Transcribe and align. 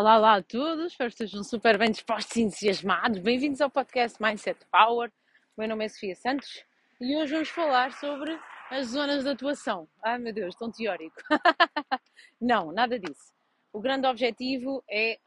Olá, 0.00 0.16
olá 0.16 0.36
a 0.36 0.42
todos, 0.42 0.92
espero 0.92 1.10
que 1.10 1.24
estejam 1.24 1.44
super 1.44 1.76
bem 1.76 1.90
dispostos 1.90 2.34
e 2.34 2.40
entusiasmados. 2.40 3.18
Bem-vindos 3.18 3.60
ao 3.60 3.68
podcast 3.68 4.16
Mindset 4.18 4.58
Power. 4.72 5.12
O 5.54 5.60
meu 5.60 5.68
nome 5.68 5.84
é 5.84 5.88
Sofia 5.90 6.16
Santos 6.16 6.64
e 6.98 7.14
hoje 7.14 7.34
vamos 7.34 7.50
falar 7.50 7.92
sobre 7.92 8.34
as 8.70 8.86
zonas 8.86 9.24
de 9.24 9.28
atuação. 9.28 9.86
Ai 10.02 10.16
meu 10.16 10.32
Deus, 10.32 10.54
tão 10.54 10.72
teórico. 10.72 11.20
Não, 12.40 12.72
nada 12.72 12.98
disso. 12.98 13.30
O 13.74 13.78
grande 13.78 14.06
objetivo 14.06 14.82
é, 14.88 15.18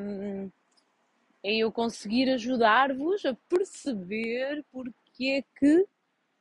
um, 0.00 0.50
é 1.44 1.56
eu 1.56 1.70
conseguir 1.70 2.30
ajudar-vos 2.30 3.26
a 3.26 3.36
perceber 3.50 4.64
porque 4.72 5.44
é 5.44 5.58
que 5.58 5.76
uh, 5.76 5.86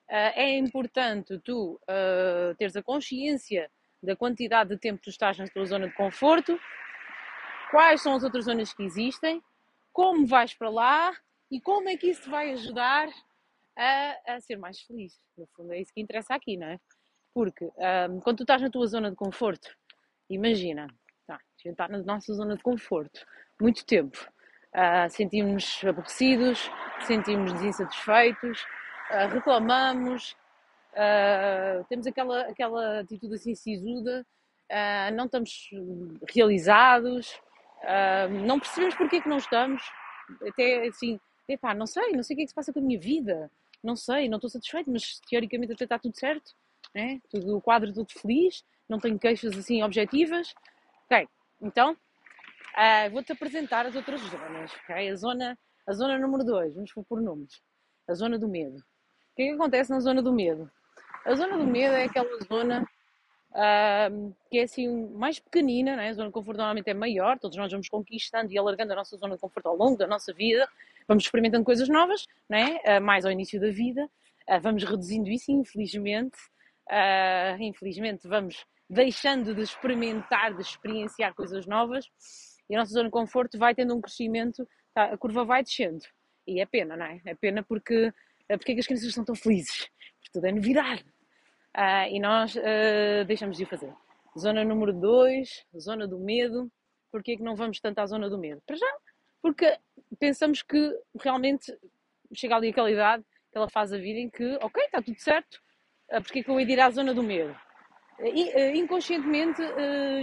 é 0.07 0.57
importante 0.57 1.37
tu 1.39 1.77
uh, 1.89 2.55
teres 2.57 2.77
a 2.77 2.81
consciência 2.81 3.69
da 4.01 4.15
quantidade 4.15 4.69
de 4.69 4.77
tempo 4.77 4.99
que 4.99 5.03
tu 5.03 5.09
estás 5.09 5.37
na 5.37 5.45
tua 5.49 5.65
zona 5.65 5.89
de 5.89 5.93
conforto 5.93 6.57
quais 7.71 8.01
são 8.01 8.13
as 8.13 8.23
outras 8.23 8.45
zonas 8.45 8.73
que 8.73 8.83
existem, 8.83 9.41
como 9.91 10.27
vais 10.27 10.53
para 10.53 10.69
lá 10.69 11.13
e 11.49 11.59
como 11.59 11.89
é 11.89 11.97
que 11.97 12.09
isso 12.09 12.23
te 12.23 12.29
vai 12.29 12.51
ajudar 12.51 13.07
a, 13.75 14.33
a 14.35 14.41
ser 14.41 14.57
mais 14.57 14.81
feliz. 14.81 15.19
No 15.37 15.47
fundo, 15.47 15.73
é 15.73 15.79
isso 15.79 15.93
que 15.93 16.01
interessa 16.01 16.35
aqui, 16.35 16.57
não 16.57 16.67
é? 16.67 16.79
Porque 17.33 17.65
um, 17.65 18.19
quando 18.19 18.37
tu 18.37 18.43
estás 18.43 18.61
na 18.61 18.69
tua 18.69 18.85
zona 18.87 19.09
de 19.09 19.15
conforto, 19.15 19.75
imagina, 20.29 20.87
tá, 21.25 21.35
a 21.35 21.39
gente 21.57 21.71
está 21.71 21.87
na 21.87 21.99
nossa 21.99 22.33
zona 22.33 22.57
de 22.57 22.61
conforto 22.61 23.25
muito 23.59 23.85
tempo, 23.85 24.17
uh, 24.75 25.09
sentimos-nos 25.09 25.83
aborrecidos, 25.85 26.69
sentimos-nos 27.05 27.61
insatisfeitos, 27.61 28.63
uh, 29.11 29.27
reclamamos, 29.31 30.35
uh, 30.93 31.85
temos 31.87 32.05
aquela, 32.05 32.41
aquela 32.41 32.99
atitude 32.99 33.35
assim 33.35 33.55
sisuda, 33.55 34.25
não 35.13 35.25
estamos 35.25 35.69
realizados, 36.33 37.41
Uh, 37.81 38.29
não 38.45 38.59
percebemos 38.59 38.95
porque 38.95 39.17
é 39.17 39.21
que 39.21 39.29
não 39.29 39.37
estamos. 39.37 39.81
Até 40.47 40.87
assim, 40.87 41.19
epá, 41.47 41.73
não 41.73 41.85
sei, 41.85 42.11
não 42.11 42.23
sei 42.23 42.35
o 42.35 42.37
que 42.37 42.43
é 42.43 42.45
que 42.45 42.49
se 42.49 42.55
passa 42.55 42.71
com 42.71 42.79
a 42.79 42.83
minha 42.83 42.99
vida. 42.99 43.51
Não 43.83 43.95
sei, 43.95 44.29
não 44.29 44.37
estou 44.37 44.49
satisfeito, 44.49 44.91
mas 44.91 45.19
teoricamente 45.27 45.73
até 45.73 45.85
está 45.85 45.97
tudo 45.97 46.17
certo. 46.17 46.53
Né? 46.93 47.19
Tudo, 47.29 47.57
o 47.57 47.61
quadro 47.61 47.93
todo 47.93 48.11
feliz, 48.11 48.63
não 48.87 48.99
tenho 48.99 49.17
queixas 49.17 49.57
assim 49.57 49.81
objetivas. 49.81 50.53
Ok, 51.05 51.27
então 51.61 51.93
uh, 51.93 53.11
vou-te 53.11 53.31
apresentar 53.31 53.85
as 53.85 53.95
outras 53.95 54.21
zonas. 54.21 54.71
Okay? 54.83 55.09
A, 55.09 55.15
zona, 55.15 55.57
a 55.87 55.93
zona 55.93 56.19
número 56.19 56.43
2, 56.43 56.75
vamos 56.75 56.91
por 57.07 57.21
nomes. 57.21 57.61
A 58.07 58.13
zona 58.13 58.37
do 58.37 58.47
medo. 58.47 58.77
O 58.77 59.35
que 59.35 59.43
é 59.43 59.47
que 59.47 59.53
acontece 59.53 59.89
na 59.89 59.99
zona 59.99 60.21
do 60.21 60.33
medo? 60.33 60.69
A 61.25 61.33
zona 61.35 61.57
do 61.57 61.65
medo 61.65 61.95
é 61.95 62.05
aquela 62.05 62.29
zona 62.43 62.85
uh, 63.51 64.35
que 64.49 64.59
é 64.59 64.63
assim 64.63 65.09
mais 65.13 65.39
pequenina, 65.39 65.95
né? 65.95 66.09
a 66.09 66.13
zona 66.13 66.27
de 66.27 66.33
conforto 66.33 66.57
normalmente 66.57 66.89
é 66.89 66.93
maior, 66.93 67.37
todos 67.39 67.57
nós 67.57 67.71
vamos 67.71 67.89
conquistando 67.89 68.51
e 68.51 68.57
alargando 68.57 68.93
a 68.93 68.95
nossa 68.95 69.17
zona 69.17 69.35
de 69.35 69.41
conforto 69.41 69.67
ao 69.67 69.75
longo 69.75 69.97
da 69.97 70.07
nossa 70.07 70.33
vida, 70.33 70.67
vamos 71.07 71.23
experimentando 71.23 71.65
coisas 71.65 71.87
novas, 71.89 72.27
né? 72.49 72.79
Uh, 72.85 73.01
mais 73.01 73.25
ao 73.25 73.31
início 73.31 73.59
da 73.59 73.69
vida, 73.69 74.05
uh, 74.49 74.59
vamos 74.61 74.83
reduzindo 74.83 75.29
isso, 75.29 75.51
infelizmente, 75.51 76.37
ah, 76.89 77.55
infelizmente 77.59 78.27
vamos 78.27 78.65
deixando 78.89 79.55
de 79.55 79.61
experimentar, 79.61 80.53
de 80.53 80.61
experienciar 80.61 81.33
coisas 81.33 81.65
novas 81.65 82.05
e 82.69 82.75
a 82.75 82.79
nossa 82.79 82.91
zona 82.91 83.05
de 83.05 83.11
conforto 83.11 83.57
vai 83.57 83.73
tendo 83.73 83.95
um 83.95 84.01
crescimento, 84.01 84.67
tá? 84.93 85.05
a 85.05 85.17
curva 85.17 85.45
vai 85.45 85.63
descendo. 85.63 86.03
E 86.45 86.59
é 86.59 86.65
pena, 86.65 86.97
não 86.97 87.05
é? 87.05 87.21
É 87.25 87.33
pena 87.33 87.63
porque, 87.63 88.11
porque 88.47 88.71
é 88.71 88.75
que 88.75 88.81
as 88.81 88.87
crianças 88.87 89.07
estão 89.07 89.23
tão 89.23 89.35
felizes? 89.35 89.89
Porque 90.19 90.31
tudo 90.33 90.47
é 90.47 90.51
novidade 90.51 91.05
uh, 91.77 92.07
e 92.09 92.19
nós 92.19 92.55
uh, 92.55 93.25
deixamos 93.25 93.57
de 93.57 93.63
o 93.63 93.67
fazer. 93.67 93.93
Zona 94.37 94.63
número 94.63 94.93
2, 94.93 95.65
zona 95.77 96.07
do 96.07 96.19
medo. 96.19 96.71
Porquê 97.11 97.35
que 97.35 97.43
não 97.43 97.55
vamos 97.55 97.79
tanto 97.79 97.99
à 97.99 98.05
zona 98.05 98.29
do 98.29 98.37
medo? 98.37 98.61
Para 98.65 98.77
já, 98.77 98.97
porque 99.41 99.77
pensamos 100.17 100.61
que 100.61 100.97
realmente 101.19 101.77
chega 102.33 102.55
ali 102.55 102.69
aquela 102.69 102.89
idade, 102.89 103.25
aquela 103.49 103.69
fase 103.69 103.97
da 103.97 104.01
vida 104.01 104.19
em 104.19 104.29
que, 104.29 104.55
ok, 104.61 104.83
está 104.85 105.01
tudo 105.01 105.19
certo, 105.19 105.55
uh, 106.13 106.21
porque 106.21 106.39
é 106.39 106.43
que 106.43 106.49
eu 106.49 106.59
ia 106.59 106.71
ir 106.71 106.79
à 106.79 106.89
zona 106.89 107.13
do 107.13 107.23
medo? 107.23 107.55
Inconscientemente 108.75 109.59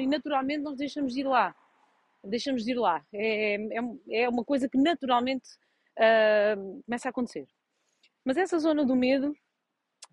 e 0.01 0.07
naturalmente 0.07 0.63
nós 0.63 0.77
deixamos 0.77 1.13
de 1.13 1.21
ir 1.21 1.25
lá. 1.27 1.53
Deixamos 2.23 2.65
de 2.65 2.71
ir 2.71 2.77
lá. 2.77 3.05
É, 3.13 3.57
é, 3.57 4.23
é 4.23 4.29
uma 4.29 4.45
coisa 4.45 4.69
que 4.69 4.79
naturalmente 4.79 5.49
começa 6.85 7.09
a 7.09 7.11
acontecer. 7.11 7.45
Mas 8.25 8.37
essa 8.37 8.57
zona 8.61 8.85
do 8.85 8.95
medo 8.95 9.35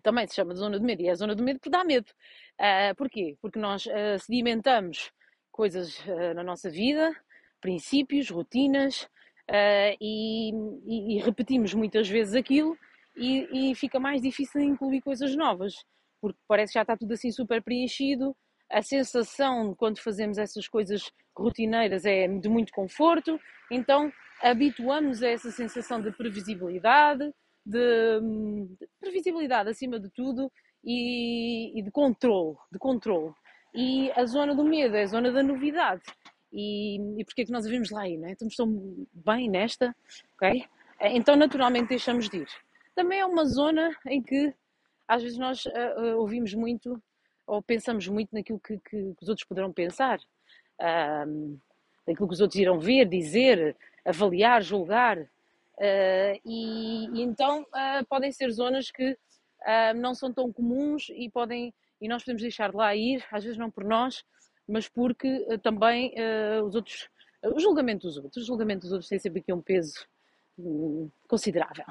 também 0.02 0.26
se 0.26 0.34
chama 0.34 0.54
zona 0.54 0.78
de 0.78 0.84
medo, 0.84 1.02
e 1.02 1.08
é 1.08 1.14
zona 1.14 1.34
de 1.34 1.42
medo 1.42 1.58
porque 1.58 1.70
dá 1.70 1.84
medo. 1.84 2.06
Uh, 2.60 2.94
porquê? 2.96 3.36
Porque 3.40 3.58
nós 3.58 3.86
uh, 3.86 4.18
sedimentamos 4.18 5.10
coisas 5.50 5.98
uh, 6.00 6.34
na 6.34 6.42
nossa 6.42 6.70
vida, 6.70 7.14
princípios, 7.60 8.30
rotinas, 8.30 9.08
e, 10.00 10.50
e, 10.84 11.16
e, 11.16 11.20
repetimos 11.20 11.72
muitas 11.72 12.08
vezes 12.08 12.34
aquilo 12.34 12.76
e, 13.16 13.70
e, 13.70 13.74
fica 13.76 14.00
mais 14.00 14.20
difícil 14.20 14.60
incluir 14.60 15.00
coisas 15.00 15.36
novas, 15.36 15.72
porque 16.20 16.38
parece 16.48 16.72
que 16.72 16.78
já 16.78 16.82
está 16.82 16.96
tudo 16.96 17.12
assim 17.12 17.30
super 17.30 17.62
preenchido. 17.62 18.36
A 18.68 18.82
sensação 18.82 19.72
quando 19.74 20.00
fazemos 20.00 20.36
essas 20.36 20.66
coisas 20.66 21.10
rotineiras 21.36 22.04
é 22.04 22.26
de 22.26 22.48
muito 22.48 22.72
conforto, 22.72 23.38
então 23.70 24.12
habituamos 24.42 25.22
a 25.22 25.28
essa 25.28 25.50
sensação 25.50 26.00
de 26.00 26.10
previsibilidade, 26.10 27.32
de, 27.66 28.20
de 28.78 28.88
previsibilidade 29.00 29.68
acima 29.68 29.98
de 29.98 30.08
tudo 30.10 30.50
e, 30.84 31.78
e, 31.78 31.82
de 31.82 31.90
controle, 31.90 32.56
de 32.72 32.78
controle. 32.78 33.34
E 33.74 34.10
a 34.12 34.24
zona 34.24 34.54
do 34.54 34.64
medo 34.64 34.96
é 34.96 35.02
a 35.02 35.06
zona 35.06 35.32
da 35.32 35.42
novidade. 35.42 36.02
E, 36.52 36.96
e 37.20 37.24
porquê 37.24 37.42
é 37.42 37.44
que 37.44 37.52
nós 37.52 37.64
devemos 37.64 37.90
lá 37.90 38.08
ir, 38.08 38.16
não 38.16 38.28
é? 38.28 38.32
Estamos 38.32 38.54
tão 38.54 39.06
bem 39.12 39.50
nesta, 39.50 39.94
ok? 40.34 40.64
Então 41.00 41.34
naturalmente 41.36 41.88
deixamos 41.88 42.30
de 42.30 42.38
ir. 42.38 42.48
Também 42.94 43.18
é 43.18 43.26
uma 43.26 43.44
zona 43.44 43.94
em 44.06 44.22
que 44.22 44.54
às 45.06 45.22
vezes 45.22 45.36
nós 45.36 45.66
uh, 45.66 45.70
uh, 45.70 46.18
ouvimos 46.18 46.54
muito 46.54 47.02
ou 47.46 47.62
pensamos 47.62 48.08
muito 48.08 48.30
naquilo 48.32 48.58
que, 48.58 48.78
que, 48.78 49.14
que 49.14 49.22
os 49.22 49.28
outros 49.28 49.46
poderão 49.46 49.72
pensar, 49.72 50.18
naquilo 52.06 52.26
que 52.26 52.34
os 52.34 52.40
outros 52.40 52.60
irão 52.60 52.80
ver, 52.80 53.06
dizer, 53.06 53.76
avaliar, 54.04 54.62
julgar. 54.62 55.18
Uh, 55.78 56.40
e, 56.42 57.06
e, 57.12 57.22
então 57.22 57.60
uh, 57.62 58.06
podem 58.08 58.32
ser 58.32 58.50
zonas 58.50 58.90
que 58.90 59.10
uh, 59.12 59.94
não 59.94 60.14
são 60.14 60.32
tão 60.32 60.50
comuns 60.50 61.08
e 61.10 61.30
podem 61.30 61.74
e 62.00 62.08
nós 62.08 62.22
podemos 62.22 62.42
deixar 62.42 62.70
de 62.70 62.76
lá 62.76 62.94
ir, 62.94 63.24
às 63.30 63.44
vezes 63.44 63.58
não 63.58 63.70
por 63.70 63.84
nós, 63.84 64.22
mas 64.68 64.86
porque 64.86 65.46
também 65.62 66.14
os 66.62 66.74
outros, 66.74 67.08
o 67.42 67.58
julgamento 67.58 68.06
dos 68.06 68.18
outros, 68.18 68.44
o 68.44 68.46
julgamento 68.46 68.82
dos 68.82 68.92
outros 68.92 69.08
tem 69.08 69.18
sempre 69.18 69.40
aqui 69.40 69.50
um 69.50 69.62
peso 69.62 70.06
um, 70.58 71.10
considerável. 71.26 71.86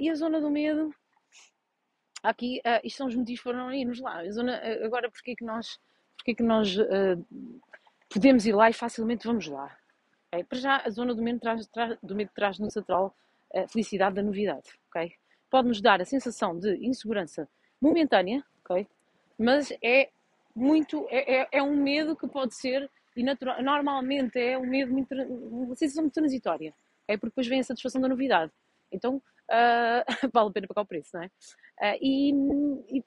e 0.00 0.10
a 0.10 0.14
zona 0.16 0.40
do 0.40 0.50
medo, 0.50 0.92
aqui, 2.24 2.60
uh, 2.66 2.80
isto 2.82 2.96
são 2.96 3.06
os 3.06 3.14
motivos 3.14 3.40
para 3.44 3.56
não 3.56 3.72
irmos 3.72 4.00
lá. 4.00 4.18
A 4.18 4.30
zona, 4.32 4.60
agora, 4.84 5.08
porque 5.08 5.30
é 5.30 5.34
que 5.36 5.44
nós, 5.44 5.78
porque 6.16 6.32
é 6.32 6.34
que 6.34 6.42
nós 6.42 6.76
podemos 8.08 8.46
ir 8.46 8.52
lá 8.52 8.68
e 8.68 8.72
facilmente 8.72 9.28
vamos 9.28 9.46
lá? 9.46 9.78
Okay? 10.34 10.44
Para 10.44 10.58
já, 10.58 10.76
a 10.84 10.90
zona 10.90 11.14
do 11.14 11.22
medo 11.22 11.38
traz, 11.38 11.66
traz, 11.68 11.96
traz 12.34 12.58
a 13.54 13.68
felicidade 13.68 14.16
da 14.16 14.22
novidade. 14.22 14.68
Okay? 14.88 15.12
Pode-nos 15.48 15.80
dar 15.80 16.00
a 16.00 16.04
sensação 16.04 16.58
de 16.58 16.76
insegurança 16.84 17.48
momentânea, 17.80 18.44
okay? 18.64 18.88
mas 19.38 19.72
é 19.82 20.10
muito, 20.54 21.06
é, 21.10 21.42
é, 21.42 21.48
é 21.52 21.62
um 21.62 21.76
medo 21.76 22.16
que 22.16 22.26
pode 22.26 22.54
ser, 22.54 22.90
e 23.16 23.22
natural, 23.22 23.62
normalmente 23.62 24.38
é 24.38 24.58
um 24.58 24.66
medo 24.66 24.92
muito, 24.92 25.14
uma 25.14 25.76
sensação 25.76 26.02
muito 26.02 26.14
transitória, 26.14 26.74
okay? 27.04 27.16
porque 27.16 27.30
depois 27.30 27.46
vem 27.46 27.60
a 27.60 27.64
satisfação 27.64 28.00
da 28.00 28.08
novidade. 28.08 28.50
Então, 28.90 29.16
uh, 29.16 30.04
vale 30.32 30.48
a 30.48 30.52
pena 30.52 30.66
pagar 30.66 30.82
o 30.82 30.86
preço, 30.86 31.10
não 31.14 31.22
é? 31.22 31.26
Uh, 31.26 31.98
e, 32.00 32.32
e, 32.98 33.04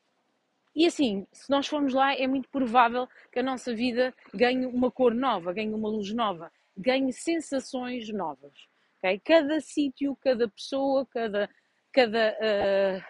e 0.76 0.86
assim, 0.86 1.26
se 1.32 1.50
nós 1.50 1.68
formos 1.68 1.94
lá, 1.94 2.16
é 2.16 2.28
muito 2.28 2.48
provável 2.50 3.08
que 3.32 3.40
a 3.40 3.44
nossa 3.44 3.74
vida 3.74 4.14
ganhe 4.34 4.66
uma 4.66 4.92
cor 4.92 5.14
nova, 5.14 5.52
ganhe 5.52 5.74
uma 5.74 5.90
luz 5.90 6.14
nova 6.14 6.52
ganhe 6.78 7.12
sensações 7.12 8.10
novas. 8.10 8.54
Okay? 8.98 9.20
Cada 9.20 9.60
sítio, 9.60 10.16
cada 10.18 10.48
pessoa, 10.48 11.06
cada, 11.08 11.50
cada 11.92 12.32
uh, 12.32 13.04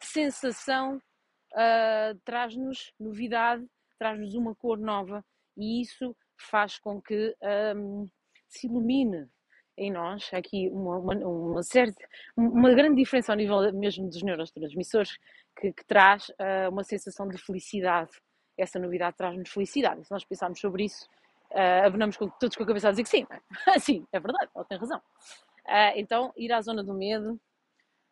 sensação 0.00 0.96
uh, 0.96 2.18
traz-nos 2.24 2.92
novidade, 2.98 3.66
traz-nos 3.98 4.34
uma 4.34 4.54
cor 4.54 4.78
nova 4.78 5.24
e 5.56 5.80
isso 5.80 6.14
faz 6.36 6.78
com 6.78 7.00
que 7.00 7.34
um, 7.76 8.08
se 8.48 8.66
ilumine 8.66 9.28
em 9.76 9.92
nós 9.92 10.30
aqui 10.32 10.68
uma, 10.68 10.98
uma, 10.98 11.14
uma, 11.14 11.62
certa, 11.62 12.06
uma 12.36 12.72
grande 12.74 12.96
diferença 12.96 13.32
ao 13.32 13.36
nível 13.36 13.72
mesmo 13.72 14.08
dos 14.08 14.22
neurotransmissores 14.22 15.16
que, 15.58 15.72
que 15.72 15.84
traz 15.84 16.28
uh, 16.30 16.70
uma 16.70 16.84
sensação 16.84 17.28
de 17.28 17.38
felicidade. 17.38 18.10
Essa 18.56 18.78
novidade 18.78 19.16
traz-nos 19.16 19.50
felicidade. 19.50 20.04
Se 20.04 20.10
nós 20.12 20.24
pensarmos 20.24 20.60
sobre 20.60 20.84
isso, 20.84 21.08
uh, 21.50 21.86
abonamos 21.86 22.16
com, 22.16 22.28
todos 22.28 22.56
com 22.56 22.62
a 22.62 22.66
cabeça 22.66 22.88
a 22.88 22.90
dizer 22.90 23.02
que 23.02 23.08
sim. 23.08 23.26
É? 23.66 23.78
sim, 23.80 24.06
é 24.12 24.20
verdade, 24.20 24.50
ela 24.54 24.64
tem 24.64 24.78
razão. 24.78 24.98
Uh, 24.98 25.92
então, 25.96 26.32
ir 26.36 26.52
à 26.52 26.60
zona 26.60 26.82
do 26.82 26.94
medo, 26.94 27.40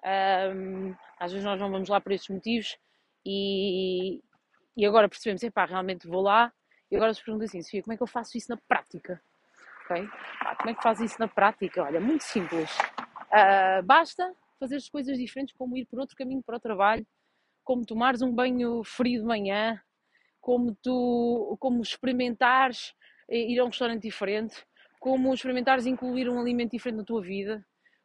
um, 0.05 0.95
às 1.19 1.33
vezes 1.33 1.45
nós 1.45 1.61
não 1.61 1.71
vamos 1.71 1.89
lá 1.89 2.01
por 2.01 2.13
estes 2.13 2.35
motivos 2.35 2.77
e, 3.25 4.23
e 4.77 4.87
agora 4.87 5.09
percebemos, 5.09 5.43
epá, 5.43 5.65
realmente 5.65 6.09
vou 6.09 6.23
lá 6.23 6.53
e 6.91 6.97
agora 6.97 7.15
se 7.15 7.25
perguntam 7.25 7.47
assim, 7.47 7.63
Sofia, 7.63 7.83
como 7.83 7.93
é 7.93 7.97
que 7.97 8.03
eu 8.03 8.07
faço 8.07 8.37
isso 8.37 8.51
na 8.51 8.59
prática? 8.69 9.23
ok? 9.93 10.09
Ah, 10.41 10.57
como 10.57 10.71
é 10.71 10.75
que 10.75 10.83
faz 10.83 11.01
isso 11.01 11.17
na 11.19 11.29
prática? 11.29 11.83
Olha, 11.83 12.01
muito 12.01 12.25
simples. 12.25 12.71
Uh, 13.29 13.83
basta 13.85 14.35
fazer 14.59 14.77
as 14.77 14.89
coisas 14.89 15.19
diferentes, 15.19 15.55
como 15.57 15.77
ir 15.77 15.87
por 15.87 15.99
outro 15.99 16.17
caminho 16.17 16.43
para 16.43 16.57
o 16.57 16.61
trabalho, 16.61 17.07
como 17.65 17.85
tomares 17.85 18.23
um 18.23 18.33
banho 18.33 18.83
frio 18.85 19.21
de 19.21 19.27
manhã, 19.27 19.81
como 20.41 20.77
tu, 20.83 21.57
como 21.61 21.83
experimentares 21.83 22.95
ir 23.37 23.59
a 23.59 23.65
um 23.65 23.69
restaurante 23.69 24.03
diferente, 24.03 24.65
como 25.01 25.33
experimentares 25.35 25.87
incluir 25.87 26.29
um 26.29 26.41
alimento 26.41 26.73
diferente 26.73 26.99
na 26.99 27.05
tua 27.05 27.23
vida, 27.23 27.65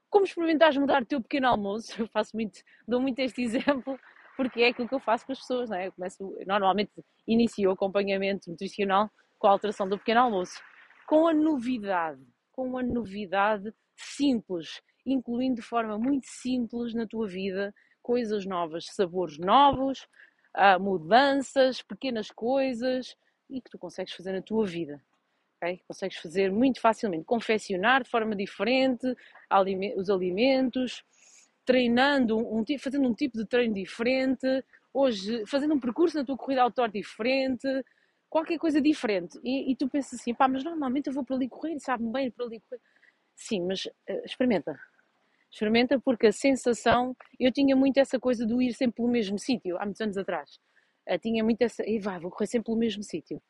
como 0.10 0.26
experimentares 0.26 0.78
mudar 0.78 1.02
o 1.02 1.06
teu 1.06 1.22
pequeno 1.22 1.48
almoço. 1.48 1.92
Eu 2.02 2.08
faço 2.08 2.36
muito, 2.36 2.60
dou 2.88 3.02
muito 3.02 3.20
este 3.20 3.42
exemplo, 3.42 4.00
porque 4.36 4.62
é 4.62 4.68
aquilo 4.70 4.88
que 4.88 4.96
eu 4.96 5.00
faço 5.00 5.26
com 5.26 5.32
as 5.32 5.40
pessoas, 5.40 5.70
não 5.70 5.78
é? 5.78 5.88
Eu 5.88 5.92
começo, 5.92 6.38
normalmente 6.46 6.92
inicio 7.28 7.70
o 7.70 7.74
acompanhamento 7.74 8.50
nutricional 8.50 9.10
com 9.40 9.48
a 9.48 9.52
alteração 9.52 9.90
do 9.90 9.98
pequeno 9.98 10.22
almoço, 10.22 10.62
com 11.08 11.28
a 11.28 11.34
novidade, 11.34 12.22
com 12.52 12.78
a 12.78 12.84
novidade 12.84 13.74
simples, 13.96 14.82
incluindo 15.06 15.56
de 15.56 15.62
forma 15.62 15.98
muito 15.98 16.28
simples 16.28 16.94
na 16.94 17.08
tua 17.08 17.28
vida 17.28 17.74
coisas 18.02 18.46
novas, 18.46 18.86
sabores 18.94 19.38
novos, 19.38 20.08
uh, 20.56 20.80
mudanças, 20.80 21.82
pequenas 21.82 22.30
coisas 22.32 23.16
e 23.50 23.62
que 23.62 23.70
tu 23.70 23.78
consegues 23.78 24.14
fazer 24.14 24.34
na 24.34 24.42
tua 24.42 24.66
vida. 24.66 25.02
Okay? 25.58 25.82
Consegues 25.88 26.18
fazer 26.18 26.52
muito 26.52 26.80
facilmente, 26.80 27.26
confeccionar 27.26 28.04
de 28.04 28.10
forma 28.10 28.36
diferente 28.36 29.16
os 29.96 30.10
alimentos, 30.10 31.04
treinando, 31.66 32.38
um, 32.38 32.64
fazendo 32.80 33.08
um 33.08 33.14
tipo 33.14 33.38
de 33.38 33.46
treino 33.46 33.74
diferente, 33.74 34.64
hoje 34.94 35.46
fazendo 35.46 35.74
um 35.74 35.80
percurso 35.80 36.18
na 36.18 36.24
tua 36.24 36.38
corrida 36.38 36.62
outdoor 36.62 36.90
diferente, 36.90 37.68
qualquer 38.30 38.58
coisa 38.58 38.82
diferente. 38.82 39.40
E, 39.44 39.72
e, 39.72 39.76
tu 39.76 39.90
pensas 39.90 40.20
assim, 40.20 40.34
pá, 40.34 40.48
mas 40.48 40.64
normalmente 40.64 41.08
eu 41.08 41.14
vou 41.14 41.26
para 41.26 41.36
ali 41.36 41.50
correr, 41.50 41.80
sabe-me 41.80 42.12
bem 42.12 42.32
para 42.32 42.46
ali 42.46 42.62
correr. 42.62 42.82
Sim, 43.36 43.68
mas 43.68 43.86
uh, 43.86 44.26
experimenta. 44.26 44.80
Experimenta 45.52 46.00
porque 46.00 46.28
a 46.28 46.32
sensação, 46.32 47.16
eu 47.40 47.52
tinha 47.52 47.76
muito 47.76 47.98
essa 47.98 48.20
coisa 48.20 48.46
do 48.46 48.62
ir 48.62 48.74
sempre 48.74 48.98
pelo 48.98 49.08
mesmo 49.08 49.38
sítio, 49.38 49.78
há 49.78 49.86
muitos 49.86 50.02
anos 50.02 50.18
atrás. 50.18 50.60
Uh, 51.10 51.18
tinha 51.20 51.44
muito 51.44 51.62
essa, 51.62 51.88
e 51.88 52.00
vai, 52.00 52.20
vou 52.20 52.32
correr 52.32 52.48
sempre 52.48 52.66
pelo 52.66 52.78
mesmo 52.78 53.04
sítio. 53.04 53.42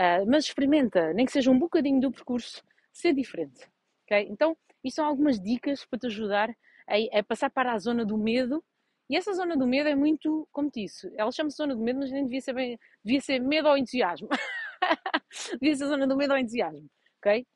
Uh, 0.00 0.24
mas 0.26 0.46
experimenta, 0.46 1.12
nem 1.12 1.26
que 1.26 1.32
seja 1.32 1.50
um 1.50 1.58
bocadinho 1.58 2.00
do 2.00 2.10
percurso, 2.10 2.64
ser 2.90 3.12
diferente. 3.12 3.68
Okay? 4.06 4.26
Então, 4.30 4.56
isto 4.82 4.96
são 4.96 5.04
algumas 5.04 5.38
dicas 5.38 5.84
para 5.84 5.98
te 5.98 6.06
ajudar 6.06 6.48
a, 6.88 7.18
a, 7.18 7.22
passar 7.22 7.50
para 7.50 7.74
a 7.74 7.78
zona 7.78 8.02
do 8.02 8.16
medo. 8.16 8.64
E 9.10 9.16
essa 9.16 9.34
zona 9.34 9.58
do 9.58 9.66
medo 9.66 9.90
é 9.90 9.94
muito, 9.94 10.48
como 10.52 10.70
te 10.70 10.84
disse, 10.84 11.12
ela 11.16 11.30
chama-se 11.30 11.58
zona 11.58 11.74
do 11.74 11.82
medo, 11.82 11.98
mas 11.98 12.10
nem 12.10 12.24
devia 12.24 12.40
ser 12.40 12.54
bem, 12.54 12.78
devia 13.04 13.20
ser 13.20 13.40
medo 13.40 13.68
ou 13.68 13.76
entusiasmo. 13.76 14.28
devia 15.60 15.76
ser 15.76 15.86
zona 15.86 16.06
do 16.06 16.16
medo 16.16 16.32
ou 16.32 16.38
entusiasmo, 16.38 16.88
ok? 17.18 17.46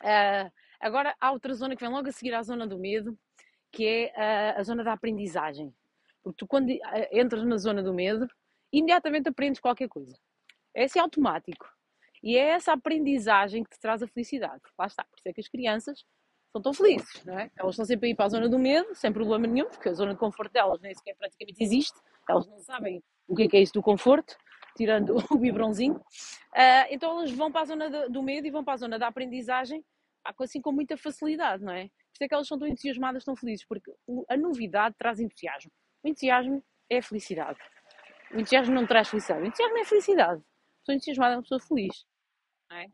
Uh, 0.00 0.50
agora 0.80 1.14
há 1.20 1.30
outra 1.30 1.52
zona 1.52 1.76
que 1.76 1.84
vem 1.84 1.92
logo 1.92 2.08
a 2.08 2.12
seguir 2.12 2.32
à 2.32 2.42
zona 2.42 2.66
do 2.66 2.78
medo, 2.78 3.18
que 3.70 3.84
é 3.86 4.54
uh, 4.56 4.60
a 4.60 4.62
zona 4.62 4.82
da 4.82 4.94
aprendizagem. 4.94 5.74
Porque 6.22 6.38
tu 6.38 6.46
quando 6.46 6.70
entras 7.12 7.44
na 7.44 7.58
zona 7.58 7.82
do 7.82 7.92
medo, 7.92 8.26
imediatamente 8.72 9.28
aprendes 9.28 9.60
qualquer 9.60 9.88
coisa. 9.88 10.16
Esse 10.76 10.98
é 10.98 11.02
automático. 11.02 11.66
E 12.22 12.36
é 12.36 12.50
essa 12.50 12.74
aprendizagem 12.74 13.64
que 13.64 13.70
te 13.70 13.80
traz 13.80 14.02
a 14.02 14.06
felicidade. 14.06 14.60
Lá 14.78 14.86
está. 14.86 15.04
Por 15.04 15.16
isso 15.16 15.28
é 15.28 15.32
que 15.32 15.40
as 15.40 15.48
crianças 15.48 16.04
são 16.52 16.60
tão 16.60 16.74
felizes, 16.74 17.24
não 17.24 17.38
é? 17.38 17.50
Elas 17.56 17.72
estão 17.72 17.84
sempre 17.86 18.08
a 18.08 18.10
ir 18.10 18.14
para 18.14 18.26
a 18.26 18.28
zona 18.28 18.48
do 18.48 18.58
medo, 18.58 18.94
sem 18.94 19.10
problema 19.10 19.46
nenhum, 19.46 19.68
porque 19.70 19.88
a 19.88 19.94
zona 19.94 20.12
de 20.12 20.20
conforto 20.20 20.52
delas 20.52 20.80
nem 20.82 20.94
sequer 20.94 21.16
praticamente 21.16 21.62
existe. 21.62 21.98
Elas 22.28 22.46
não 22.46 22.58
sabem 22.58 23.02
o 23.26 23.34
que 23.34 23.44
é, 23.44 23.48
que 23.48 23.56
é 23.56 23.62
isso 23.62 23.72
do 23.72 23.82
conforto, 23.82 24.36
tirando 24.76 25.16
o 25.32 25.38
biberãozinho. 25.38 25.94
Uh, 25.94 26.86
então 26.90 27.18
elas 27.18 27.32
vão 27.32 27.50
para 27.50 27.62
a 27.62 27.64
zona 27.64 28.08
do 28.10 28.22
medo 28.22 28.46
e 28.46 28.50
vão 28.50 28.62
para 28.62 28.74
a 28.74 28.78
zona 28.78 28.98
da 28.98 29.06
aprendizagem, 29.06 29.82
assim 30.24 30.60
com 30.60 30.72
muita 30.72 30.96
facilidade, 30.96 31.64
não 31.64 31.72
é? 31.72 31.84
Por 31.84 32.16
isso 32.16 32.24
é 32.24 32.28
que 32.28 32.34
elas 32.34 32.48
são 32.48 32.58
tão 32.58 32.68
entusiasmadas, 32.68 33.24
tão 33.24 33.34
felizes, 33.34 33.64
porque 33.66 33.90
a 34.28 34.36
novidade 34.36 34.94
traz 34.98 35.20
entusiasmo. 35.20 35.70
O 36.02 36.08
entusiasmo 36.08 36.62
é 36.90 37.00
felicidade. 37.00 37.58
O 38.32 38.40
entusiasmo 38.40 38.74
não 38.74 38.86
traz 38.86 39.08
felicidade. 39.08 39.42
O 39.42 39.46
entusiasmo 39.46 39.78
é 39.78 39.84
felicidade 39.84 40.42
pessoa 40.86 40.96
entusiasmada 40.96 41.34
é 41.34 41.36
uma 41.36 41.42
pessoa 41.42 41.60
feliz. 41.60 42.06
É? 42.70 42.84
é? 42.84 42.88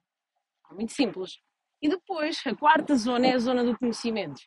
Muito 0.74 0.92
simples. 0.92 1.38
E 1.80 1.88
depois, 1.88 2.40
a 2.46 2.54
quarta 2.54 2.96
zona 2.96 3.26
é 3.26 3.34
a 3.34 3.38
zona 3.38 3.62
do 3.62 3.78
conhecimento. 3.78 4.40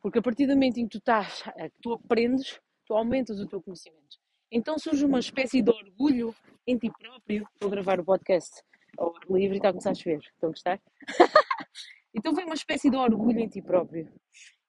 Porque 0.00 0.18
a 0.18 0.22
partir 0.22 0.46
do 0.46 0.54
momento 0.54 0.78
em 0.78 0.84
que 0.84 0.92
tu 0.92 0.98
estás, 0.98 1.42
eh, 1.56 1.68
que 1.68 1.76
tu 1.82 1.92
aprendes, 1.92 2.60
tu 2.86 2.94
aumentas 2.94 3.40
o 3.40 3.46
teu 3.46 3.60
conhecimento. 3.60 4.18
Então 4.50 4.78
surge 4.78 5.04
uma 5.04 5.18
espécie 5.18 5.62
de 5.62 5.70
orgulho 5.70 6.34
em 6.66 6.78
ti 6.78 6.90
próprio. 6.90 7.46
Vou 7.60 7.70
gravar 7.70 8.00
o 8.00 8.04
podcast 8.04 8.62
ao 8.96 9.14
ar 9.14 9.22
livre 9.30 9.54
e 9.54 9.58
está 9.58 9.68
a 9.68 9.72
começar 9.72 9.90
a 9.90 9.94
chover. 9.94 10.18
Estão 10.18 10.48
a 10.48 10.52
gostar? 10.52 10.80
então 12.14 12.34
vem 12.34 12.44
uma 12.44 12.54
espécie 12.54 12.90
de 12.90 12.96
orgulho 12.96 13.40
em 13.40 13.48
ti 13.48 13.60
próprio. 13.60 14.10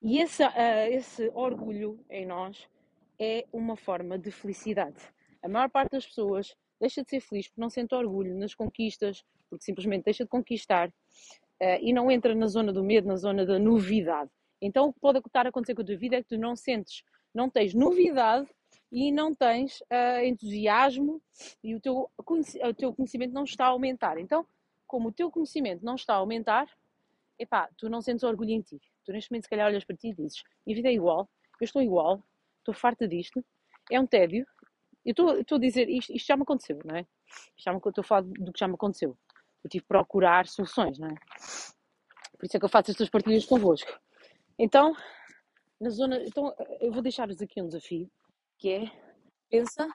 E 0.02 0.20
esse, 0.20 0.44
uh, 0.44 0.88
esse 0.90 1.30
orgulho 1.34 2.04
em 2.10 2.26
nós 2.26 2.68
é 3.20 3.46
uma 3.52 3.76
forma 3.76 4.18
de 4.18 4.32
felicidade. 4.32 5.02
A 5.42 5.48
maior 5.48 5.70
parte 5.70 5.92
das 5.92 6.06
pessoas 6.06 6.56
deixa 6.82 7.04
de 7.04 7.10
ser 7.10 7.22
feliz 7.22 7.48
porque 7.48 7.62
não 7.62 7.70
sente 7.70 7.96
orgulho 7.96 8.38
nas 8.38 8.54
conquistas, 8.54 9.24
porque 9.50 9.64
simplesmente 9.64 10.04
deixa 10.06 10.24
de 10.24 10.30
conquistar 10.30 10.90
uh, 10.90 11.80
e 11.82 11.94
não 11.94 12.12
entra 12.12 12.36
na 12.36 12.48
zona 12.48 12.74
do 12.74 12.84
medo, 12.84 13.08
na 13.08 13.16
zona 13.16 13.46
da 13.46 13.58
novidade. 13.58 14.30
Então 14.62 14.90
o 14.90 14.94
que 14.94 15.00
pode 15.00 15.20
estar 15.20 15.46
a 15.46 15.50
acontecer 15.50 15.76
com 15.76 15.82
a 15.82 15.86
tua 15.86 15.96
vida 15.96 16.18
é 16.18 16.24
que 16.24 16.30
tu 16.30 16.38
não 16.38 16.56
sentes, 16.56 17.04
não 17.34 17.50
tens 17.50 17.74
novidade 17.74 18.48
e 18.92 19.12
não 19.12 19.34
tens 19.34 19.80
uh, 19.82 20.24
entusiasmo 20.26 21.22
e 21.64 21.76
o 21.76 21.80
teu, 21.80 22.10
o 22.18 22.74
teu 22.74 22.94
conhecimento 22.94 23.34
não 23.34 23.44
está 23.44 23.66
a 23.66 23.70
aumentar. 23.70 24.18
Então, 24.18 24.46
como 24.86 25.10
o 25.10 25.12
teu 25.12 25.32
conhecimento 25.32 25.86
não 25.86 25.96
está 25.96 26.16
a 26.16 26.18
aumentar, 26.18 26.68
epá, 27.40 27.70
tu 27.78 27.90
não 27.90 28.02
sentes 28.02 28.24
orgulho 28.24 28.52
em 28.52 28.62
ti. 28.62 28.80
Tu 29.06 29.12
neste 29.14 29.32
momento 29.32 29.44
se 29.44 29.50
calhar 29.50 29.68
olhas 29.68 29.86
para 29.86 29.96
ti 29.96 30.10
e 30.10 30.14
dizes, 30.14 30.44
minha 30.66 30.76
vida 30.76 30.90
é 30.90 30.94
igual, 30.94 31.30
eu 31.60 31.66
estou 31.66 31.82
igual, 31.82 32.22
estou 32.60 32.74
farta 32.74 33.08
disto, 33.08 33.44
é 33.90 34.00
um 34.00 34.06
tédio, 34.06 34.46
eu 35.06 35.42
estou 35.42 35.56
a 35.56 35.60
dizer, 35.60 35.90
isto, 35.90 36.14
isto, 36.14 36.28
já 36.28 36.36
me 36.36 36.44
aconteceu, 36.44 36.80
não 36.86 36.96
é? 36.96 37.06
Já 37.58 37.72
me, 37.72 37.78
estou 37.78 37.94
a 37.98 38.04
falar 38.04 38.22
do 38.22 38.52
que 38.52 38.60
já 38.60 38.68
me 38.68 38.76
aconteceu. 38.76 39.18
Eu 39.64 39.70
tive 39.70 39.84
que 39.84 39.88
procurar 39.88 40.48
soluções, 40.48 41.00
não 41.00 41.08
é? 41.08 41.16
Por 42.38 42.46
isso 42.46 42.58
é 42.58 42.60
que 42.60 42.66
eu 42.66 42.70
faço 42.70 42.92
estas 42.92 43.10
partilhas 43.10 43.46
convosco. 43.46 43.92
Então, 44.58 44.96
na 45.80 45.90
zona. 45.90 46.24
Então, 46.24 46.56
eu 46.80 46.92
vou 46.92 47.02
deixar-vos 47.02 47.42
aqui 47.42 47.62
um 47.62 47.68
desafio, 47.68 48.10
que 48.58 48.70
é 48.70 48.86
pensa 49.50 49.88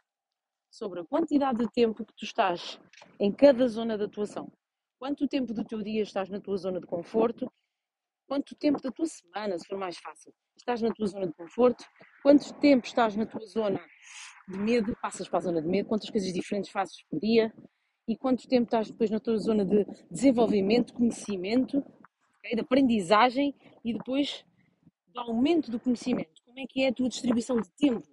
sobre 0.70 1.00
a 1.00 1.04
quantidade 1.04 1.58
de 1.58 1.70
tempo 1.70 2.04
que 2.04 2.12
tu 2.14 2.24
estás 2.24 2.78
em 3.18 3.32
cada 3.32 3.66
zona 3.68 3.96
de 3.96 4.04
atuação. 4.04 4.52
Quanto 4.98 5.28
tempo 5.28 5.54
do 5.54 5.64
teu 5.64 5.82
dia 5.82 6.02
estás 6.02 6.28
na 6.28 6.40
tua 6.40 6.56
zona 6.56 6.80
de 6.80 6.86
conforto? 6.86 7.50
Quanto 8.26 8.54
tempo 8.56 8.80
da 8.82 8.90
tua 8.90 9.06
semana, 9.06 9.58
se 9.58 9.66
for 9.66 9.78
mais 9.78 9.96
fácil, 9.98 10.34
estás 10.56 10.82
na 10.82 10.92
tua 10.92 11.06
zona 11.06 11.26
de 11.26 11.34
conforto? 11.34 11.84
Quanto 12.22 12.52
tempo 12.54 12.86
estás 12.86 13.16
na 13.16 13.26
tua 13.26 13.46
zona 13.46 13.80
de 14.48 14.58
medo, 14.58 14.96
passas 15.00 15.28
para 15.28 15.38
a 15.38 15.42
zona 15.42 15.62
de 15.62 15.68
medo, 15.68 15.88
quantas 15.88 16.10
coisas 16.10 16.32
diferentes 16.32 16.70
fazes 16.70 17.02
por 17.10 17.18
dia 17.20 17.52
e 18.08 18.16
quanto 18.16 18.48
tempo 18.48 18.64
estás 18.64 18.90
depois 18.90 19.10
na 19.10 19.18
tua 19.18 19.36
zona 19.38 19.64
de 19.64 19.84
desenvolvimento, 20.10 20.94
conhecimento, 20.94 21.78
okay, 22.38 22.54
de 22.54 22.60
aprendizagem 22.60 23.54
e 23.84 23.92
depois 23.92 24.44
do 25.08 25.20
aumento 25.20 25.70
do 25.70 25.80
conhecimento. 25.80 26.42
Como 26.44 26.60
é 26.60 26.64
que 26.68 26.82
é 26.82 26.88
a 26.88 26.92
tua 26.92 27.08
distribuição 27.08 27.60
de 27.60 27.70
tempo? 27.72 28.06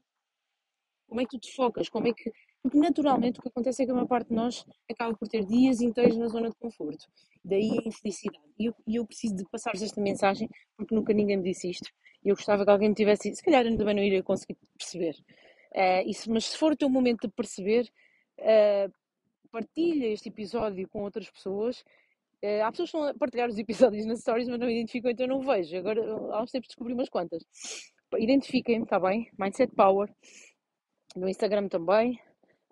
Como 1.07 1.21
é 1.21 1.25
que 1.25 1.38
tu 1.38 1.39
te 1.39 1.55
focas? 1.55 1.89
Como 1.89 2.07
é 2.07 2.13
que... 2.13 2.31
Porque 2.63 2.77
naturalmente 2.77 3.39
o 3.39 3.43
que 3.43 3.50
acontece 3.50 3.84
é 3.84 3.86
que 3.86 3.91
a 3.91 3.93
maior 3.93 4.08
parte 4.08 4.29
de 4.29 4.36
nós 4.36 4.65
acaba 4.89 5.13
por 5.17 5.27
ter 5.27 5.46
dias 5.46 5.82
inteiros 5.82 6.15
na 6.15 6.29
zona 6.29 6.50
de 6.50 6.55
conforto. 6.55 7.05
Daí 7.43 7.72
a 7.72 7.88
infelicidade. 7.89 8.41
E 8.58 8.67
eu, 8.67 8.75
eu 8.88 9.05
preciso 9.05 9.36
de 9.36 9.43
passar 9.50 9.74
esta 9.75 10.00
mensagem 10.00 10.48
porque 10.77 10.96
nunca 10.96 11.12
ninguém 11.13 11.36
me 11.36 11.43
disse 11.43 11.70
isto. 11.70 11.89
E 12.24 12.29
eu 12.29 12.36
gostava 12.36 12.63
que 12.63 12.72
alguém 12.72 12.88
me 12.88 12.96
tivesse. 12.96 13.36
Se 13.36 13.43
calhar 13.43 13.65
eu 13.65 13.77
também 13.77 13.93
não 13.93 14.01
iria 14.01 14.24
conseguir 14.24 14.58
perceber. 14.77 15.13
Uh, 15.75 16.08
isso, 16.10 16.32
mas 16.32 16.46
se 16.46 16.58
for 16.58 16.72
o 16.72 16.77
teu 16.77 16.89
momento 16.89 17.27
de 17.27 17.34
perceber, 17.34 17.86
uh, 18.39 18.93
partilha 19.51 20.08
este 20.08 20.29
episódio 20.29 20.88
com 20.88 21.03
outras 21.03 21.29
pessoas. 21.29 21.82
Uh, 22.41 22.63
há 22.63 22.72
pessoas 22.72 22.91
que 22.91 22.98
estão 22.98 23.10
a 23.10 23.13
partilhar 23.13 23.50
os 23.50 23.58
episódios 23.60 24.05
nas 24.05 24.22
stories, 24.22 24.48
mas 24.48 24.60
não 24.60 24.70
identificam, 24.70 25.12
então 25.12 25.27
não 25.27 25.41
vejo. 25.41 25.75
Agora, 25.75 26.01
há 26.32 26.41
uns 26.41 26.51
tempos 26.51 26.70
descobri 26.70 26.93
umas 26.93 27.10
quantas. 27.10 27.43
Identifiquem, 28.17 28.84
está 28.84 29.00
bem? 29.01 29.29
Mindset 29.38 29.75
Power. 29.75 30.10
No 31.13 31.27
Instagram 31.27 31.67
também. 31.67 32.20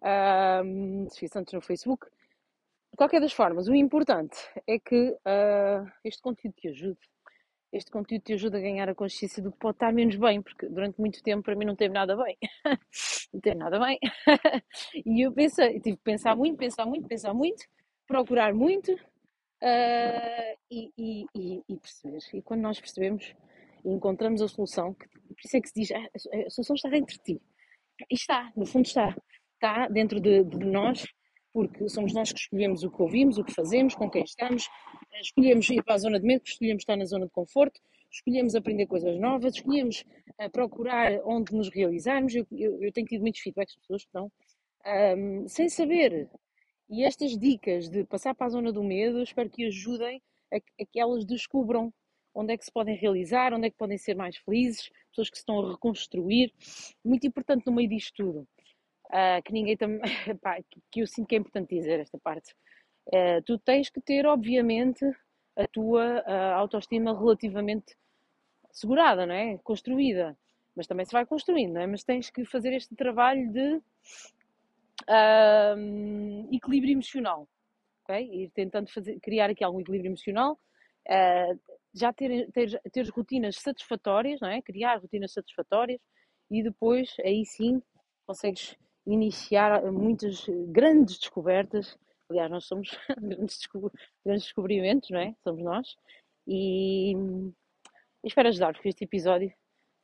Um, 0.03 1.07
se 1.09 1.27
Santos 1.27 1.53
no 1.53 1.61
Facebook. 1.61 2.07
De 2.91 2.97
qualquer 2.97 3.21
das 3.21 3.33
formas, 3.33 3.67
o 3.67 3.75
importante 3.75 4.37
é 4.67 4.77
que 4.77 5.17
este 6.03 6.21
conteúdo 6.21 6.55
te 6.55 6.67
ajude 6.67 6.99
este 7.71 7.89
conteúdo 7.89 8.23
te 8.23 8.33
ajuda 8.33 8.57
a 8.57 8.61
ganhar 8.61 8.89
a 8.89 8.95
consciência 8.95 9.41
do 9.41 9.51
que 9.51 9.57
pode 9.57 9.77
estar 9.77 9.93
menos 9.93 10.15
bem, 10.17 10.41
porque 10.41 10.67
durante 10.67 10.99
muito 10.99 11.23
tempo 11.23 11.43
para 11.43 11.55
mim 11.55 11.65
não 11.65 11.75
teve 11.75 11.93
nada 11.93 12.17
bem. 12.17 12.37
não 13.33 13.39
teve 13.39 13.55
nada 13.55 13.79
bem. 13.79 13.97
e 15.05 15.25
eu 15.25 15.31
pensei, 15.31 15.79
tive 15.79 15.95
que 15.95 16.03
pensar 16.03 16.35
muito, 16.35 16.57
pensar 16.57 16.85
muito, 16.85 17.07
pensar 17.07 17.33
muito, 17.33 17.65
procurar 18.05 18.53
muito 18.53 18.91
uh, 18.93 20.57
e, 20.69 20.91
e, 20.97 21.25
e, 21.33 21.63
e, 21.69 21.77
perceber. 21.77 22.19
E 22.33 22.41
quando 22.41 22.61
nós 22.61 22.77
percebemos 22.77 23.33
e 23.85 23.89
encontramos 23.89 24.41
a 24.41 24.49
solução, 24.49 24.93
que, 24.93 25.07
por 25.07 25.45
isso 25.45 25.55
é 25.55 25.61
que 25.61 25.69
se 25.69 25.73
diz, 25.73 25.91
ah, 25.91 26.09
a 26.45 26.49
solução 26.49 26.75
está 26.75 26.89
dentro 26.89 27.15
de 27.15 27.23
ti. 27.23 27.41
E 28.09 28.15
está, 28.15 28.51
no 28.53 28.65
fundo 28.65 28.85
está. 28.85 29.15
Está 29.61 29.87
dentro 29.87 30.19
de, 30.19 30.43
de 30.43 30.65
nós 30.65 31.05
porque 31.53 31.87
somos 31.87 32.15
nós 32.15 32.31
que 32.31 32.39
escolhemos 32.39 32.81
o 32.81 32.89
que 32.89 32.99
ouvimos, 32.99 33.37
o 33.37 33.43
que 33.43 33.53
fazemos, 33.53 33.93
com 33.93 34.09
quem 34.09 34.23
estamos, 34.23 34.67
escolhemos 35.21 35.69
ir 35.69 35.83
para 35.83 35.93
a 35.93 35.97
zona 35.99 36.19
de 36.19 36.25
medo, 36.25 36.41
escolhemos 36.43 36.81
estar 36.81 36.97
na 36.97 37.05
zona 37.05 37.25
de 37.25 37.31
conforto, 37.31 37.79
escolhemos 38.09 38.55
aprender 38.55 38.87
coisas 38.87 39.19
novas, 39.19 39.53
escolhemos 39.53 40.03
uh, 40.41 40.49
procurar 40.49 41.11
onde 41.25 41.53
nos 41.53 41.69
realizarmos. 41.69 42.33
Eu, 42.33 42.47
eu, 42.51 42.81
eu, 42.81 42.91
tenho 42.91 43.05
tido 43.05 43.21
muitos 43.21 43.39
feedbacks 43.41 43.75
de 43.75 43.81
pessoas 43.81 44.01
que 44.01 44.07
estão 44.07 44.31
um, 45.15 45.47
sem 45.47 45.69
saber. 45.69 46.27
E 46.89 47.03
estas 47.03 47.37
dicas 47.37 47.87
de 47.87 48.03
passar 48.05 48.33
para 48.33 48.47
a 48.47 48.49
zona 48.49 48.71
do 48.71 48.83
medo, 48.83 49.21
espero 49.21 49.47
que 49.47 49.67
ajudem 49.67 50.19
a, 50.51 50.57
a 50.57 50.85
que 50.91 50.99
elas 50.99 51.23
descubram 51.23 51.93
onde 52.33 52.53
é 52.53 52.57
que 52.57 52.65
se 52.65 52.71
podem 52.71 52.95
realizar, 52.95 53.53
onde 53.53 53.67
é 53.67 53.69
que 53.69 53.77
podem 53.77 53.97
ser 53.97 54.15
mais 54.15 54.37
felizes, 54.37 54.89
pessoas 55.09 55.29
que 55.29 55.37
se 55.37 55.41
estão 55.41 55.59
a 55.59 55.71
reconstruir. 55.71 56.51
Muito 57.05 57.27
importante 57.27 57.67
no 57.67 57.73
meio 57.73 57.89
disto 57.89 58.13
tudo, 58.15 58.47
uh, 59.11 59.41
que 59.43 59.51
ninguém 59.51 59.77
também, 59.77 60.01
que 60.91 61.01
eu 61.01 61.07
sinto 61.07 61.27
que 61.27 61.35
é 61.35 61.39
importante 61.39 61.75
dizer 61.75 61.99
esta 61.99 62.17
parte. 62.17 62.53
Uh, 63.07 63.41
tu 63.45 63.57
tens 63.59 63.89
que 63.89 64.01
ter, 64.01 64.25
obviamente, 64.25 65.05
a 65.55 65.67
tua 65.67 66.23
uh, 66.25 66.55
autoestima 66.55 67.17
relativamente 67.17 67.95
segurada, 68.71 69.25
não 69.25 69.35
é? 69.35 69.57
Construída. 69.59 70.37
Mas 70.75 70.87
também 70.87 71.05
se 71.05 71.11
vai 71.11 71.25
construindo, 71.25 71.73
não 71.73 71.81
é? 71.81 71.87
Mas 71.87 72.03
tens 72.03 72.29
que 72.29 72.45
fazer 72.45 72.73
este 72.73 72.95
trabalho 72.95 73.51
de 73.51 73.81
equilíbrio 76.51 76.93
emocional, 76.93 77.47
ok? 78.03 78.23
Ir 78.23 78.51
tentando 78.51 78.89
fazer, 78.89 79.19
criar 79.19 79.49
aqui 79.49 79.63
algum 79.63 79.81
equilíbrio 79.81 80.09
emocional, 80.09 80.57
uh, 81.07 81.59
já 81.93 82.13
ter, 82.13 82.49
ter, 82.51 82.79
ter 82.91 83.09
rotinas 83.09 83.57
satisfatórias, 83.57 84.39
não 84.39 84.47
é? 84.47 84.61
Criar 84.61 85.01
rotinas 85.01 85.33
satisfatórias 85.33 85.99
e 86.49 86.63
depois, 86.63 87.15
aí 87.25 87.45
sim, 87.45 87.81
consegues 88.25 88.77
iniciar 89.05 89.83
muitas 89.91 90.45
grandes 90.67 91.19
descobertas. 91.19 91.97
Aliás, 92.29 92.49
nós 92.49 92.65
somos 92.65 92.89
grandes, 93.19 93.57
descob 93.59 93.91
grandes 94.25 94.45
descobrimentos, 94.45 95.09
não 95.09 95.19
é? 95.19 95.35
Somos 95.43 95.63
nós. 95.63 95.95
E, 96.47 97.13
espero 98.23 98.49
ajudar-vos 98.49 98.81
com 98.81 98.89
este 98.89 99.03
episódio, 99.03 99.49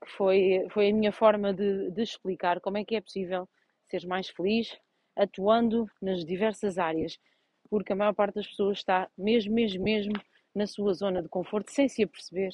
que 0.03 0.11
foi, 0.11 0.67
foi 0.71 0.89
a 0.89 0.93
minha 0.93 1.11
forma 1.11 1.53
de, 1.53 1.91
de 1.91 2.01
explicar 2.01 2.59
como 2.59 2.77
é 2.77 2.85
que 2.85 2.95
é 2.95 3.01
possível 3.01 3.47
ser 3.89 4.05
mais 4.05 4.29
feliz 4.29 4.77
atuando 5.15 5.89
nas 6.01 6.23
diversas 6.23 6.77
áreas, 6.77 7.17
porque 7.69 7.91
a 7.91 7.95
maior 7.95 8.13
parte 8.13 8.35
das 8.35 8.47
pessoas 8.47 8.77
está 8.77 9.09
mesmo, 9.17 9.53
mesmo, 9.53 9.83
mesmo 9.83 10.13
na 10.53 10.67
sua 10.67 10.93
zona 10.93 11.21
de 11.21 11.29
conforto 11.29 11.71
sem 11.71 11.89
se 11.89 12.03
aperceber 12.03 12.51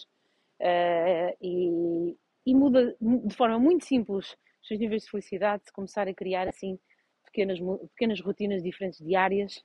uh, 0.62 1.38
e, 1.42 2.18
e, 2.46 2.56
muda 2.56 2.96
de 3.00 3.36
forma 3.36 3.60
muito 3.60 3.86
simples 3.86 4.36
os 4.63 4.67
seus 4.67 4.79
níveis 4.79 5.03
de 5.03 5.12
felicidade 5.12 5.65
se 5.65 5.74
começar 5.74 6.08
a 6.08 6.13
criar 6.13 6.48
assim 6.48 6.79
pequenas, 7.25 7.60
pequenas 7.89 8.22
rotinas 8.22 8.63
diferentes 8.63 9.05
diárias 9.05 9.63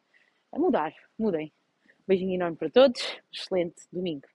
a 0.52 0.58
mudar, 0.58 0.92
mudem. 1.16 1.52
Beijinho 2.06 2.34
enorme 2.34 2.56
para 2.56 2.70
todos, 2.70 3.00
excelente 3.32 3.82
domingo. 3.92 4.26